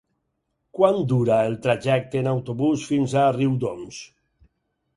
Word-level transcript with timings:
Quant 0.77 0.97
dura 1.11 1.37
el 1.49 1.57
trajecte 1.67 2.21
en 2.23 2.29
autobús 2.33 2.89
fins 2.93 3.17
a 3.25 3.29
Riudoms? 3.39 4.01